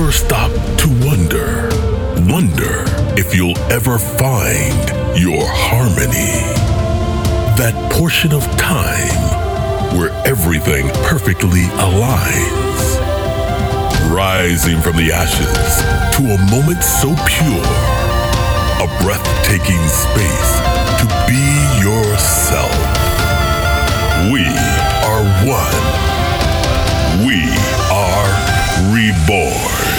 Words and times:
ever 0.00 0.12
stop 0.12 0.50
to 0.78 0.88
wonder, 1.04 1.68
wonder 2.32 2.84
if 3.20 3.34
you'll 3.34 3.58
ever 3.70 3.98
find 3.98 4.88
your 5.18 5.44
harmony? 5.44 6.40
That 7.60 7.74
portion 7.92 8.32
of 8.32 8.42
time 8.56 9.98
where 9.98 10.10
everything 10.24 10.88
perfectly 11.04 11.64
aligns. 11.84 12.80
Rising 14.10 14.80
from 14.80 14.96
the 14.96 15.12
ashes 15.12 15.82
to 16.16 16.22
a 16.32 16.38
moment 16.50 16.82
so 16.82 17.12
pure, 17.28 17.68
a 18.80 18.88
breathtaking 19.04 19.84
space 19.84 20.52
to 20.96 21.06
be 21.28 21.44
yourself. 21.84 22.72
We 24.32 24.48
are 25.04 25.24
one. 25.44 26.00
We 27.26 27.44
are 27.92 28.50
reborn. 28.88 29.89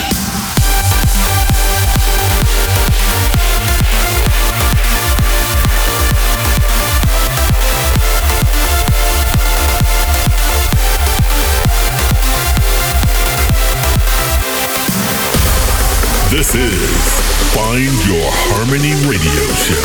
This 16.32 16.56
is 16.56 17.52
Find 17.54 17.92
Your 18.08 18.24
Harmony 18.48 18.96
Radio 19.04 19.44
Show 19.52 19.84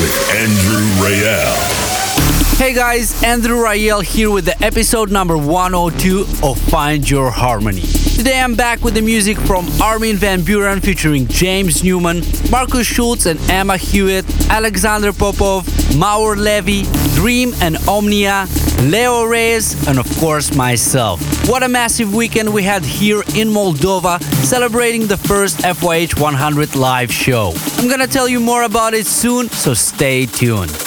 with 0.00 0.16
Andrew 0.32 0.80
Rayel. 1.04 2.56
Hey 2.56 2.72
guys, 2.72 3.22
Andrew 3.22 3.58
Rayel 3.58 4.02
here 4.02 4.30
with 4.30 4.46
the 4.46 4.64
episode 4.64 5.10
number 5.10 5.36
102 5.36 6.24
of 6.42 6.58
Find 6.58 7.08
Your 7.10 7.30
Harmony. 7.30 7.82
Today 7.82 8.40
I'm 8.40 8.54
back 8.54 8.82
with 8.82 8.94
the 8.94 9.02
music 9.02 9.36
from 9.36 9.68
Armin 9.82 10.16
van 10.16 10.40
Buuren 10.40 10.82
featuring 10.82 11.26
James 11.26 11.84
Newman, 11.84 12.22
Markus 12.50 12.86
Schulz 12.86 13.26
and 13.26 13.38
Emma 13.50 13.76
Hewitt, 13.76 14.24
Alexander 14.48 15.12
Popov, 15.12 15.66
Maor 15.92 16.38
Levi, 16.38 16.90
Dream 17.14 17.52
and 17.60 17.76
Omnia, 17.86 18.46
Leo 18.82 19.24
Reyes, 19.24 19.88
and 19.88 19.98
of 19.98 20.06
course 20.18 20.54
myself. 20.54 21.20
What 21.48 21.62
a 21.62 21.68
massive 21.68 22.14
weekend 22.14 22.52
we 22.52 22.62
had 22.62 22.84
here 22.84 23.22
in 23.34 23.48
Moldova 23.48 24.22
celebrating 24.44 25.06
the 25.06 25.16
first 25.16 25.58
FYH 25.58 26.20
100 26.20 26.76
live 26.76 27.12
show. 27.12 27.52
I'm 27.78 27.88
gonna 27.88 28.06
tell 28.06 28.28
you 28.28 28.38
more 28.38 28.64
about 28.64 28.94
it 28.94 29.06
soon, 29.06 29.48
so 29.48 29.74
stay 29.74 30.26
tuned. 30.26 30.85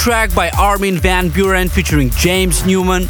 Track 0.00 0.34
by 0.34 0.48
Armin 0.58 0.96
van 0.96 1.28
Buuren 1.28 1.70
featuring 1.70 2.08
James 2.12 2.64
Newman, 2.64 3.04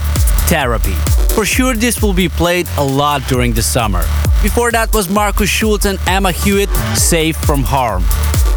Therapy. 0.48 0.94
For 1.36 1.44
sure, 1.44 1.72
this 1.72 2.02
will 2.02 2.12
be 2.12 2.28
played 2.28 2.66
a 2.78 2.84
lot 2.84 3.22
during 3.28 3.52
the 3.52 3.62
summer. 3.62 4.00
Before 4.42 4.72
that 4.72 4.92
was 4.92 5.08
Markus 5.08 5.48
Schulz 5.48 5.86
and 5.86 6.00
Emma 6.08 6.32
Hewitt, 6.32 6.68
Safe 6.96 7.36
from 7.36 7.62
Harm. 7.62 8.02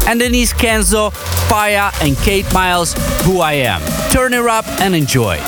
And 0.08 0.18
Denis 0.18 0.52
Kenzo, 0.52 1.12
Faya, 1.48 1.92
and 2.04 2.16
Kate 2.26 2.52
Miles, 2.52 2.94
Who 3.22 3.38
I 3.38 3.52
Am. 3.52 3.80
Turn 4.10 4.34
it 4.34 4.44
up 4.44 4.66
and 4.80 4.96
enjoy. 4.96 5.38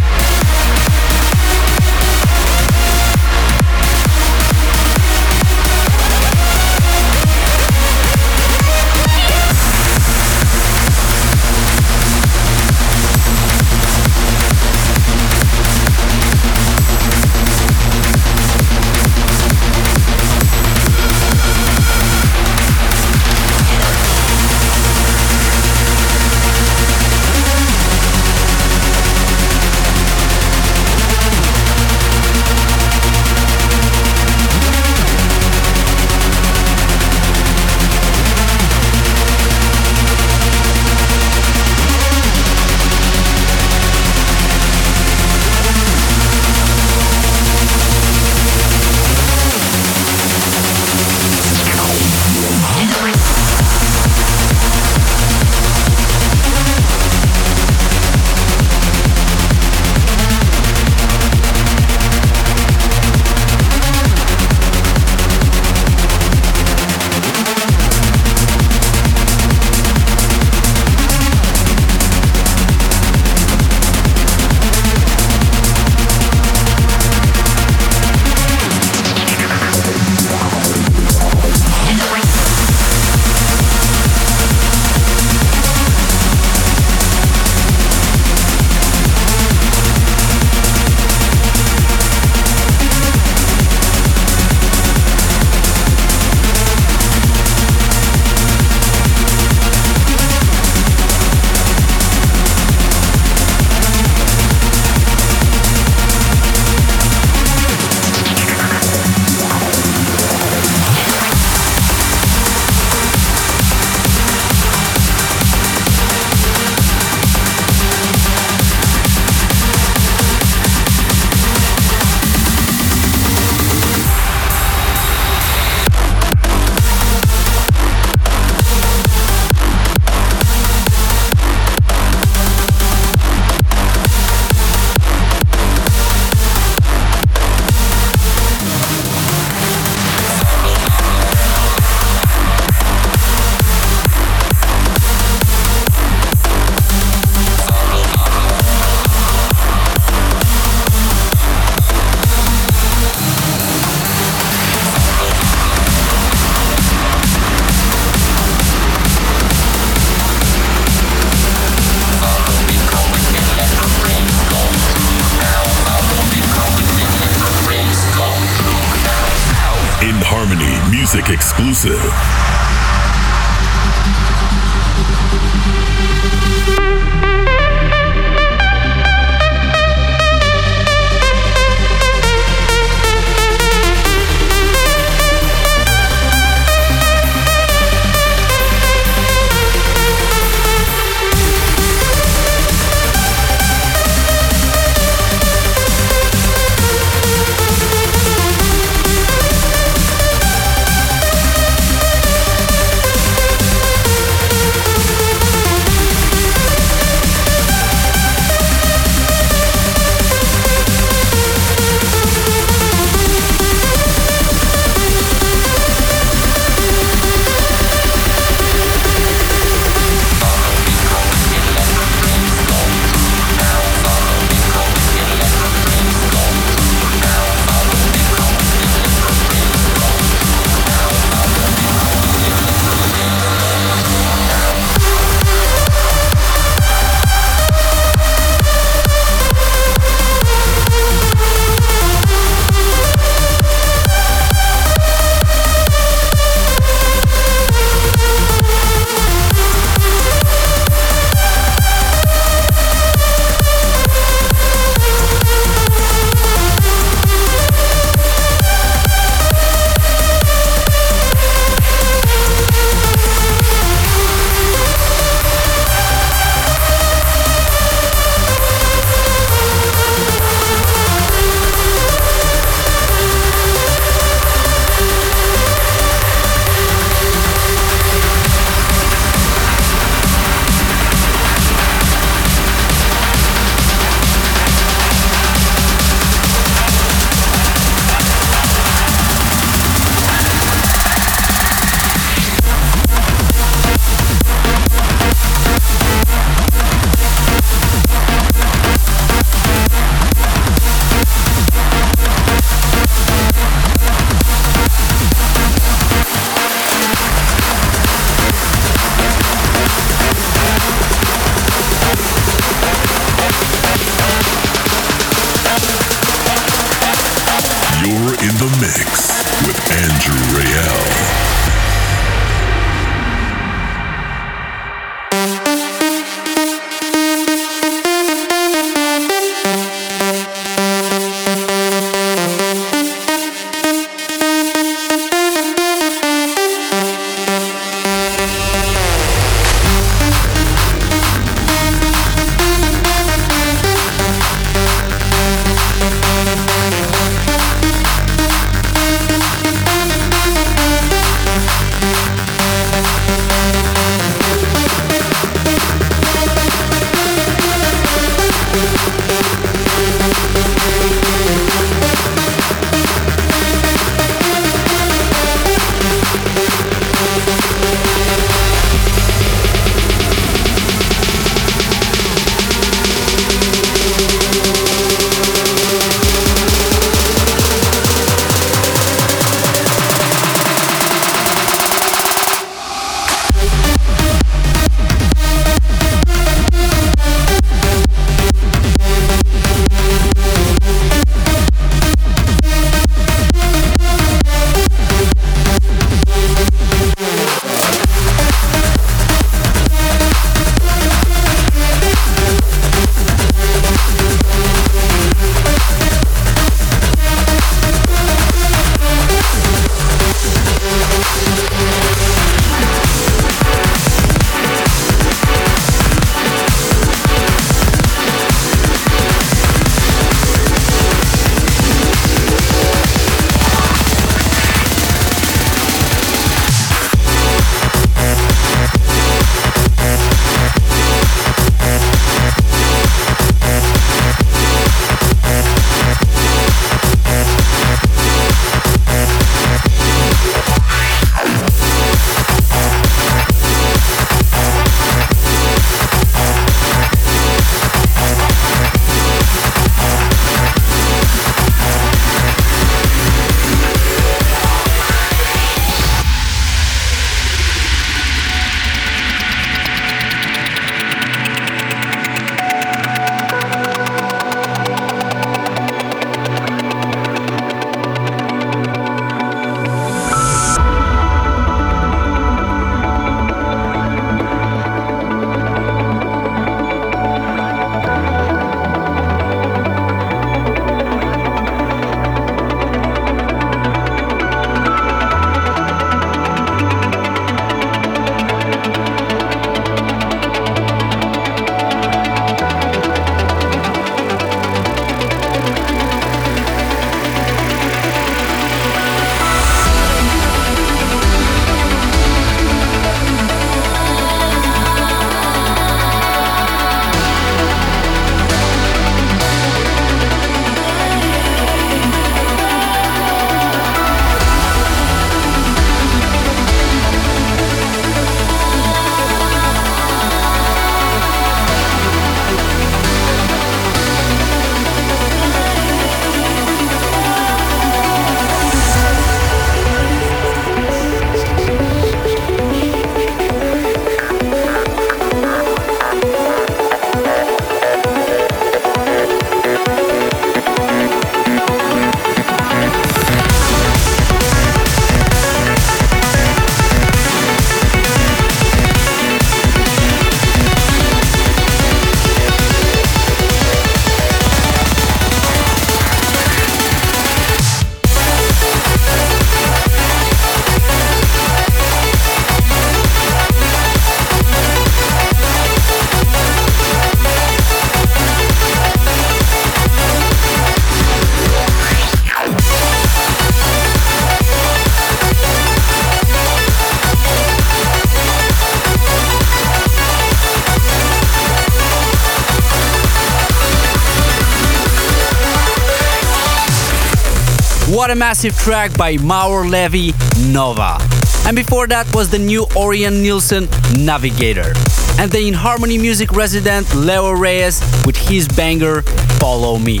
What 588.02 588.10
a 588.10 588.16
massive 588.16 588.58
track 588.58 588.98
by 588.98 589.14
Maor 589.18 589.70
Levi 589.70 590.10
Nova. 590.50 590.98
And 591.46 591.54
before 591.54 591.86
that 591.86 592.12
was 592.12 592.28
the 592.28 592.38
new 592.38 592.66
Ørjan 592.74 593.22
Nilsen, 593.22 593.68
Navigator. 594.04 594.72
And 595.20 595.30
the 595.30 595.46
In 595.46 595.54
Harmony 595.54 595.98
Music 595.98 596.32
resident 596.32 596.92
Leo 596.96 597.30
Reyes 597.30 597.80
with 598.04 598.16
his 598.16 598.48
banger, 598.48 599.02
Follow 599.38 599.78
Me. 599.78 600.00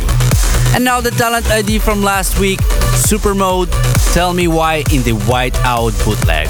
And 0.74 0.84
now 0.84 1.00
the 1.00 1.12
talent 1.12 1.48
ID 1.48 1.78
from 1.78 2.02
last 2.02 2.40
week, 2.40 2.58
Supermode, 3.06 3.70
Tell 4.12 4.34
Me 4.34 4.48
Why 4.48 4.82
in 4.92 5.04
the 5.04 5.12
White 5.30 5.54
Out 5.64 5.92
bootleg. 6.04 6.48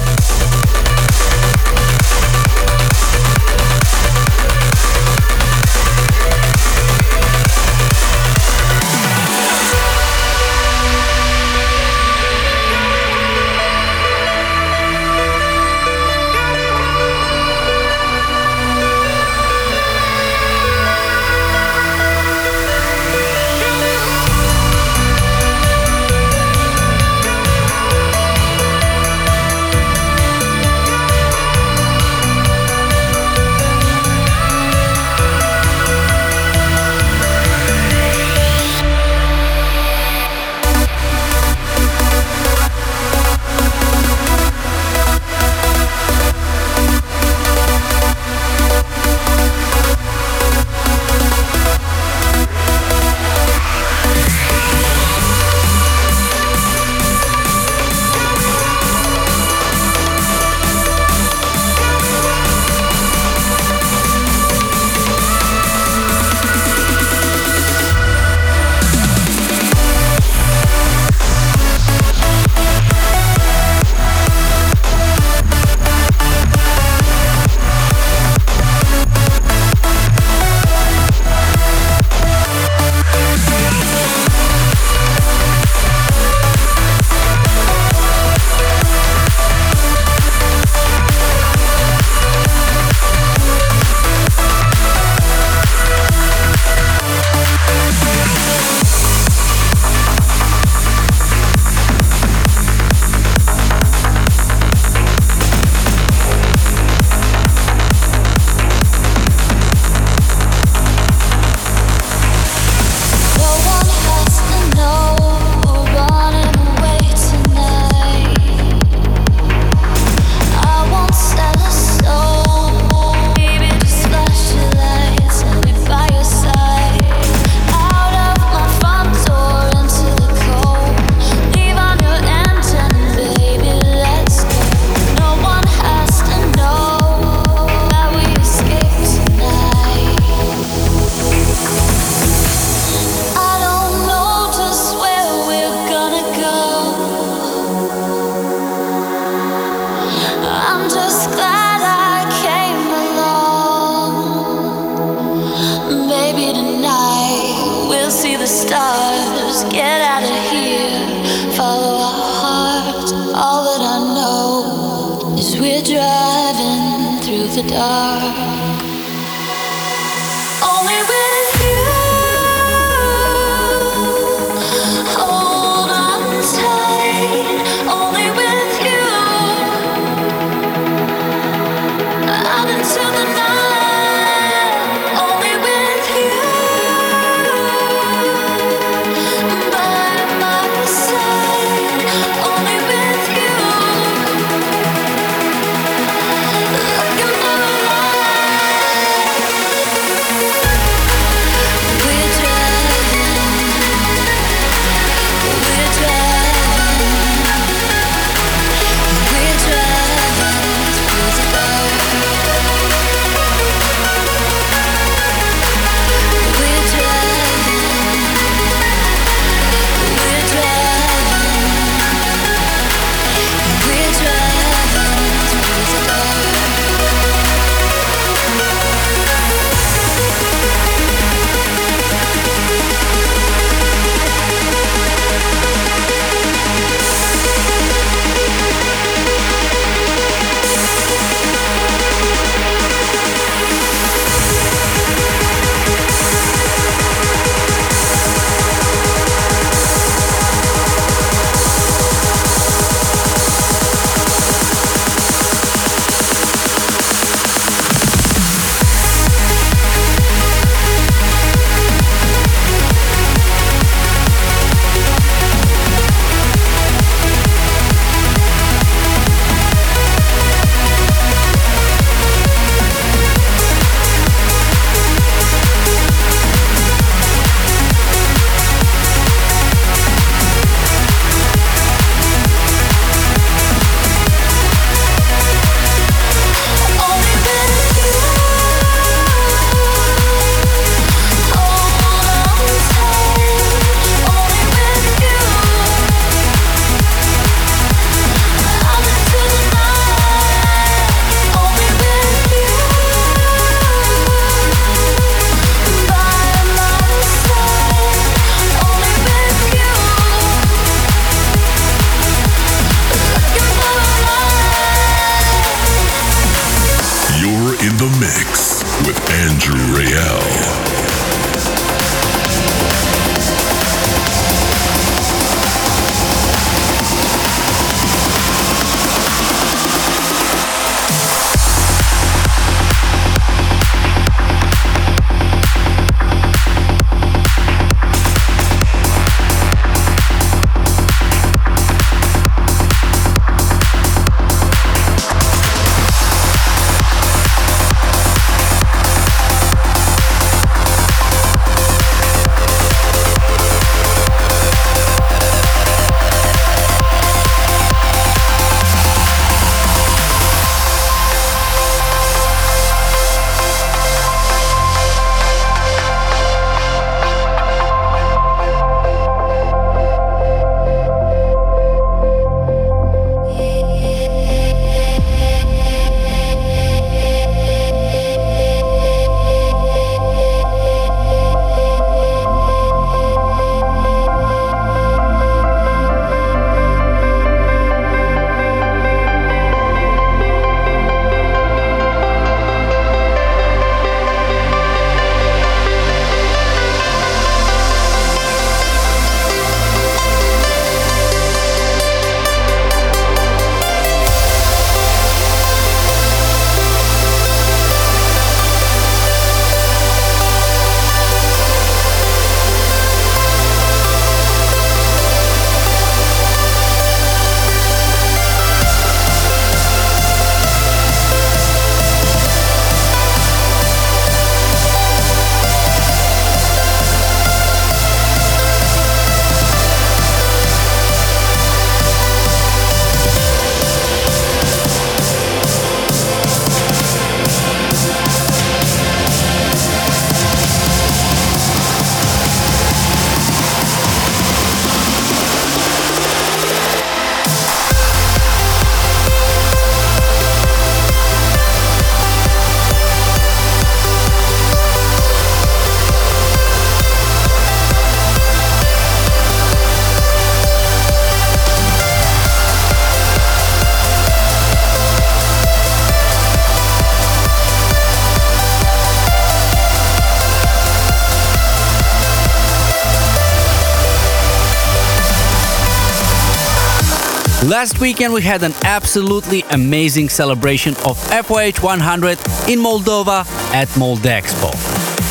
Last 477.72 478.00
weekend 478.00 478.34
we 478.34 478.42
had 478.42 478.62
an 478.64 478.74
absolutely 478.84 479.62
amazing 479.70 480.28
celebration 480.28 480.92
of 481.06 481.16
FYH 481.30 481.82
100 481.82 482.38
in 482.68 482.78
Moldova 482.78 483.46
at 483.72 483.88
Moldexpo. 483.96 484.70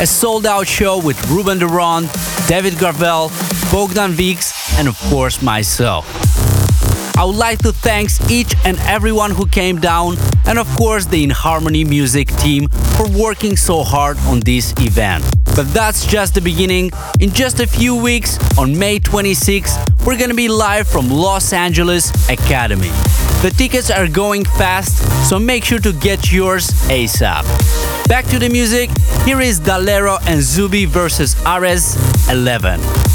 A 0.02 0.08
sold 0.08 0.48
out 0.48 0.66
show 0.66 0.98
with 0.98 1.24
Ruben 1.30 1.60
Ronde, 1.60 2.10
David 2.48 2.74
Gravell, 2.80 3.30
Bogdan 3.72 4.14
Vix, 4.14 4.76
and 4.80 4.88
of 4.88 4.98
course 5.12 5.44
myself. 5.44 6.08
I 7.16 7.26
would 7.26 7.36
like 7.36 7.60
to 7.60 7.72
thank 7.72 8.10
each 8.32 8.56
and 8.66 8.80
everyone 8.88 9.30
who 9.30 9.46
came 9.46 9.80
down, 9.80 10.18
and 10.48 10.58
of 10.58 10.68
course 10.76 11.06
the 11.06 11.24
In 11.24 11.30
Harmony 11.30 11.84
music 11.84 12.36
team 12.38 12.68
for 12.98 13.08
working 13.08 13.56
so 13.56 13.84
hard 13.84 14.18
on 14.26 14.40
this 14.40 14.74
event. 14.80 15.24
But 15.56 15.74
that's 15.74 16.06
just 16.06 16.34
the 16.34 16.42
beginning. 16.42 16.92
In 17.20 17.32
just 17.32 17.60
a 17.60 17.68
few 17.68 17.96
weeks, 17.96 18.38
on 18.58 18.78
May 18.78 19.00
26, 19.00 19.76
we're 20.06 20.18
gonna 20.18 20.34
be 20.34 20.48
live 20.48 20.88
from 20.88 21.10
Los 21.10 21.54
Angeles 21.54 22.10
Academy. 22.30 22.92
The 23.42 23.54
tickets 23.58 23.90
are 23.90 24.08
going 24.08 24.46
fast, 24.46 24.98
so 25.28 25.40
make 25.40 25.66
sure 25.66 25.80
to 25.80 25.94
get 25.94 26.32
yours 26.32 26.70
ASAP. 26.90 27.44
Back 28.08 28.26
to 28.28 28.40
the 28.40 28.50
music, 28.50 28.90
here 29.26 29.42
is 29.42 29.60
Dalero 29.60 30.20
and 30.28 30.40
Zubi 30.40 30.88
versus 30.88 31.36
Ares 31.46 31.98
11. 32.30 33.11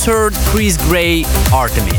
Just 0.00 0.06
heard 0.06 0.32
Chris 0.50 0.78
Gray, 0.88 1.24
Artemis. 1.52 1.92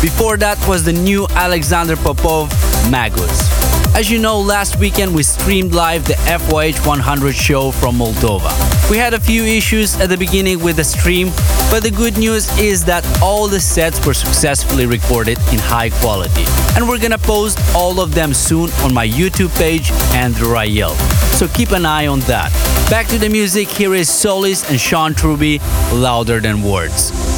Before 0.00 0.36
that 0.36 0.56
was 0.68 0.84
the 0.84 0.92
new 0.92 1.26
Alexander 1.30 1.96
Popov, 1.96 2.48
Magus. 2.90 3.50
As 3.96 4.08
you 4.08 4.20
know, 4.20 4.38
last 4.38 4.76
weekend 4.76 5.12
we 5.12 5.24
streamed 5.24 5.74
live 5.74 6.06
the 6.06 6.14
FYH 6.14 6.86
100 6.86 7.34
show 7.34 7.72
from 7.72 7.96
Moldova. 7.96 8.50
We 8.88 8.98
had 8.98 9.14
a 9.14 9.20
few 9.20 9.42
issues 9.42 9.98
at 10.00 10.10
the 10.10 10.16
beginning 10.16 10.62
with 10.62 10.76
the 10.76 10.84
stream, 10.84 11.28
but 11.70 11.82
the 11.82 11.90
good 11.90 12.16
news 12.18 12.46
is 12.58 12.84
that 12.84 13.04
all 13.20 13.48
the 13.48 13.60
sets 13.60 14.04
were 14.06 14.14
successfully 14.14 14.86
recorded 14.86 15.38
in 15.52 15.58
high 15.58 15.90
quality. 15.90 16.44
And 16.76 16.88
we're 16.88 17.00
gonna 17.00 17.18
post 17.18 17.58
all 17.74 18.00
of 18.00 18.14
them 18.14 18.32
soon 18.32 18.70
on 18.84 18.94
my 18.94 19.08
YouTube 19.08 19.52
page, 19.58 19.90
Andrew 20.14 20.54
Rayel. 20.54 20.94
So 21.34 21.48
keep 21.48 21.72
an 21.72 21.84
eye 21.84 22.06
on 22.06 22.20
that. 22.20 22.52
Back 22.90 23.08
to 23.08 23.18
the 23.18 23.28
music, 23.28 23.68
here 23.68 23.94
is 23.94 24.08
Solis 24.08 24.68
and 24.70 24.78
Sean 24.78 25.14
Truby, 25.14 25.60
Louder 25.92 26.38
Than 26.38 26.62
Words. 26.62 27.29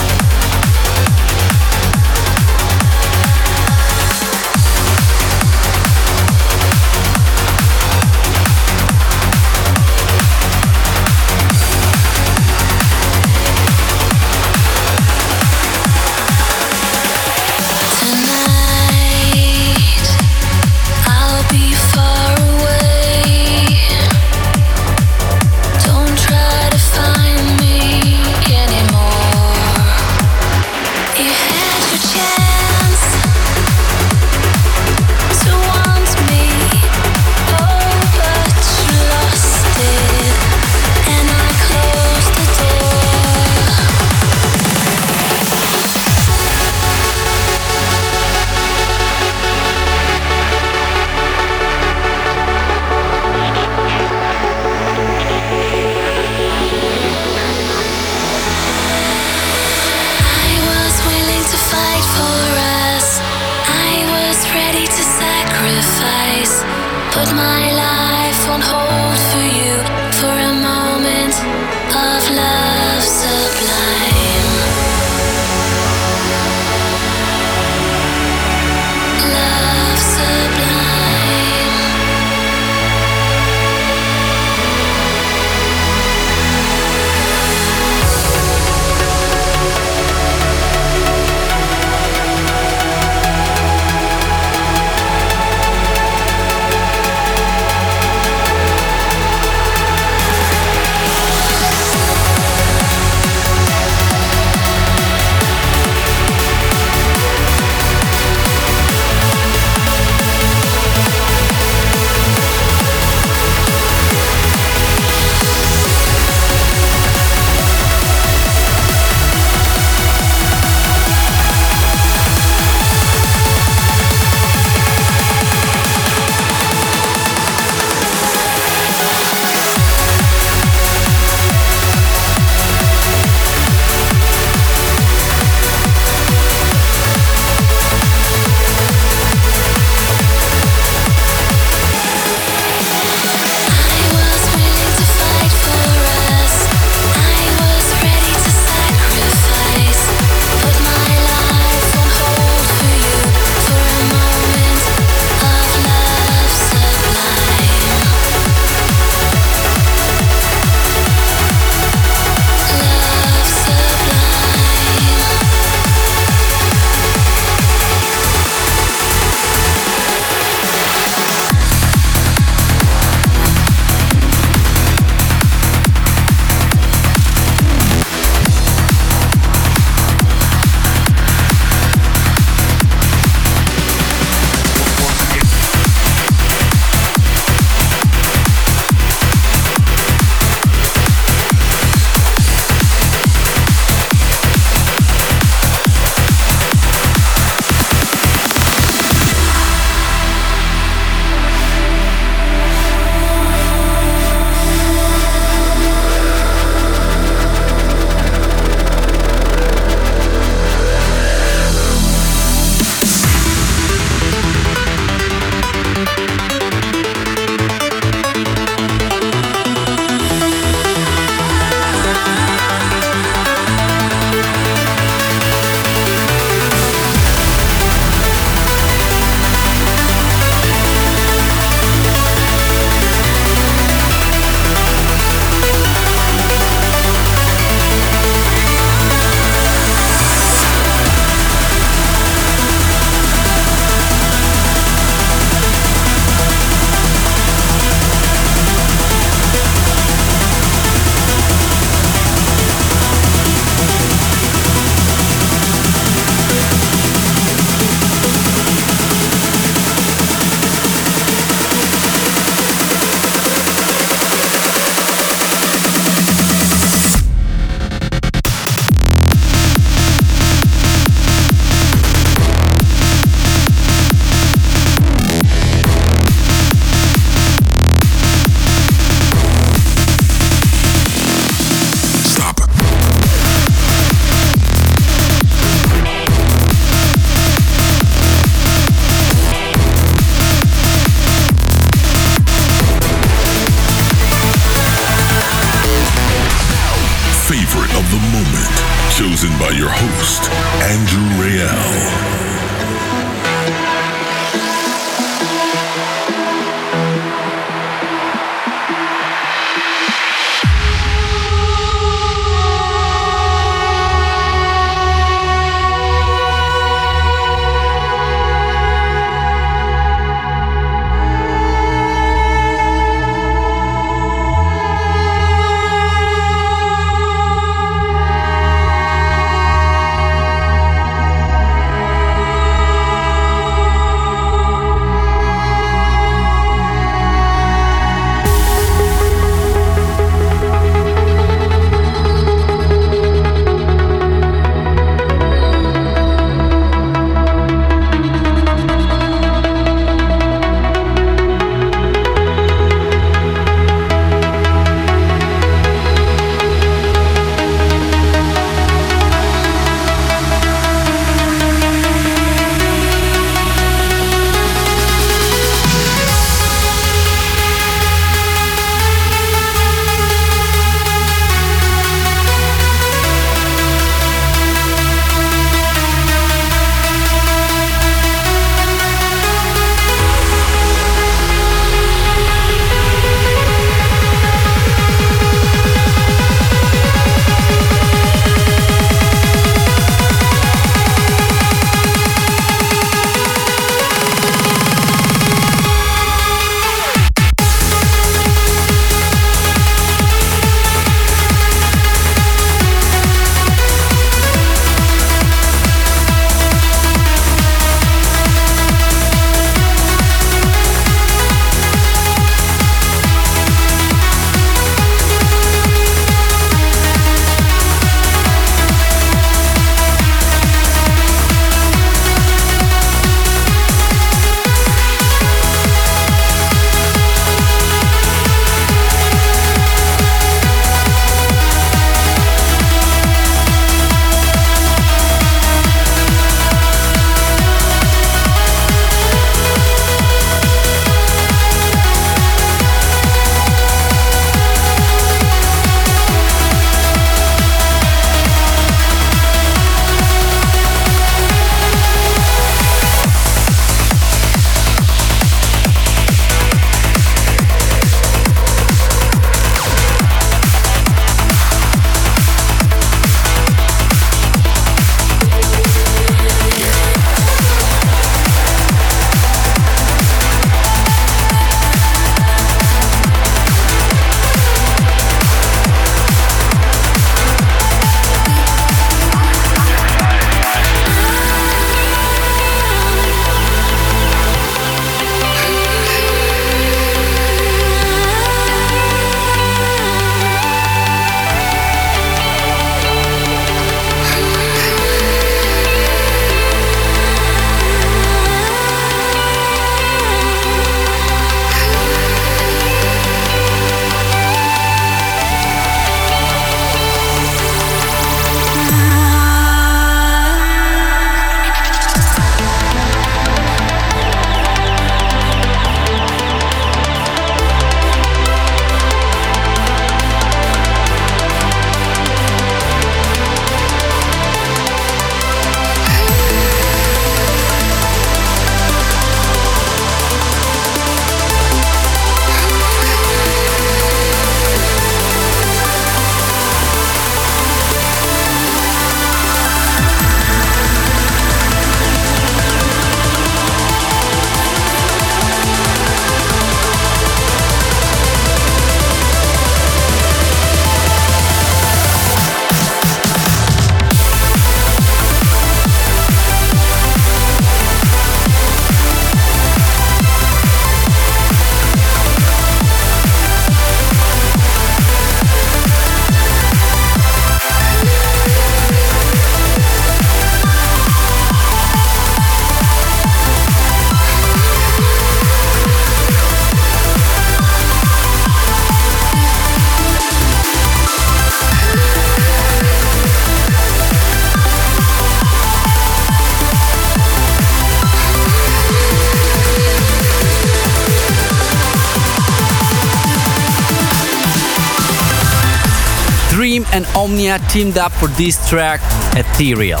Omnia 597.54 597.68
teamed 597.68 597.98
up 597.98 598.12
for 598.12 598.28
this 598.28 598.68
track, 598.68 599.00
Ethereal. 599.36 600.00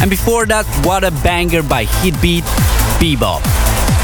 And 0.00 0.08
before 0.08 0.46
that, 0.46 0.64
what 0.86 1.04
a 1.04 1.10
banger 1.10 1.62
by 1.62 1.84
Hitbeat, 1.84 2.42
Bebop. 2.98 3.42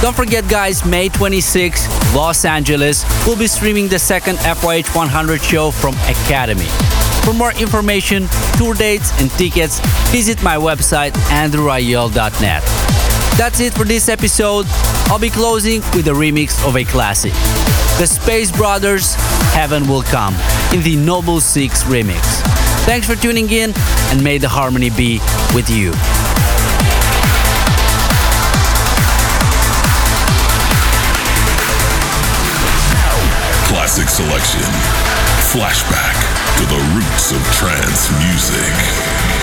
Don't 0.03 0.15
forget, 0.15 0.49
guys, 0.49 0.85
May 0.85 1.09
26, 1.09 2.15
Los 2.15 2.45
Angeles, 2.45 3.05
we'll 3.27 3.39
be 3.39 3.47
streaming 3.47 3.89
the 3.89 3.99
second 3.99 4.37
FYH 4.39 4.95
100 4.95 5.41
show 5.41 5.71
from 5.71 5.95
Academy. 5.95 6.67
For 7.25 7.33
more 7.33 7.53
information, 7.53 8.27
tour 8.59 8.75
dates, 8.75 9.19
and 9.21 9.31
tickets, 9.31 9.81
visit 10.11 10.43
my 10.43 10.57
website, 10.57 11.13
andrewrayel.net. 11.31 12.63
That's 13.39 13.61
it 13.61 13.73
for 13.73 13.85
this 13.85 14.09
episode. 14.09 14.67
I'll 15.09 15.19
be 15.19 15.31
closing 15.31 15.81
with 15.95 16.07
a 16.09 16.13
remix 16.13 16.67
of 16.69 16.77
a 16.77 16.85
classic. 16.85 17.33
The 17.99 18.07
Space 18.07 18.51
Brothers, 18.53 19.15
Heaven 19.55 19.89
Will 19.89 20.03
Come, 20.03 20.35
in 20.73 20.83
the 20.83 20.97
Noble 20.97 21.41
Six 21.41 21.85
remix. 21.85 22.74
Thanks 22.85 23.07
for 23.07 23.17
tuning 23.17 23.49
in, 23.51 23.73
and 24.11 24.23
may 24.23 24.37
the 24.37 24.49
harmony 24.49 24.91
be 24.91 25.19
with 25.55 25.71
you. 25.71 25.91
Classic 33.67 34.09
selection. 34.09 34.61
Flashback 35.49 36.15
to 36.59 36.65
the 36.67 36.81
roots 36.95 37.33
of 37.33 37.43
trance 37.55 38.11
music. 38.21 39.34